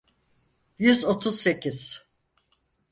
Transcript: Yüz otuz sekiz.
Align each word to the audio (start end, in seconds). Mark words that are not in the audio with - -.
Yüz 0.79 1.05
otuz 1.05 1.39
sekiz. 1.41 2.05